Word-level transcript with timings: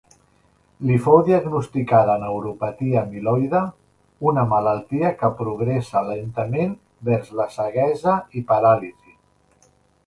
Li 0.91 0.95
fou 1.07 1.17
diagnosticada 1.25 2.15
neuropatia 2.23 3.03
amiloide, 3.03 3.61
una 4.33 4.47
malaltia 4.55 5.13
que 5.21 5.31
progressa 5.43 6.05
lentament 6.11 6.75
vers 7.13 7.33
la 7.43 7.51
ceguesa 7.61 8.19
i 8.43 8.47
paràlisi. 8.55 9.17